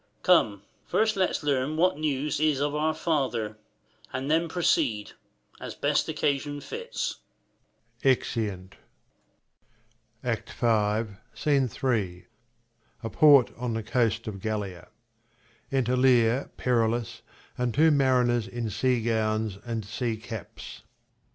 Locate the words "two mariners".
17.71-18.47